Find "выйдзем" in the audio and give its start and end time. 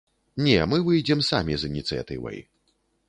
0.87-1.21